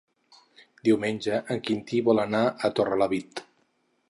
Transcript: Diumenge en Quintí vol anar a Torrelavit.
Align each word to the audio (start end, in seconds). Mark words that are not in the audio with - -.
Diumenge 0.87 1.41
en 1.57 1.63
Quintí 1.69 2.01
vol 2.09 2.25
anar 2.27 2.43
a 2.69 2.73
Torrelavit. 2.81 3.49